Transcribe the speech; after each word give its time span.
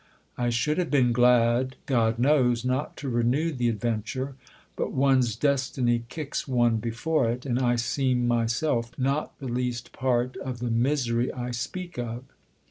I 0.35 0.49
should 0.49 0.79
have 0.79 0.89
been 0.89 1.11
glad, 1.13 1.75
God 1.85 2.17
knows, 2.17 2.65
not 2.65 2.97
to 2.97 3.07
renew 3.07 3.51
the 3.51 3.71
adven 3.71 4.03
ture, 4.03 4.33
but 4.75 4.91
one's 4.91 5.35
destiny 5.35 6.05
kicks 6.09 6.47
one 6.47 6.77
before 6.77 7.29
it, 7.29 7.45
and 7.45 7.59
I 7.59 7.75
seem 7.75 8.27
myself 8.27 8.97
not 8.97 9.37
the 9.37 9.47
least 9.47 9.91
part 9.91 10.37
of 10.37 10.57
the 10.57 10.71
misery 10.71 11.31
I 11.31 11.51
speak 11.51 11.99
of. 11.99 12.23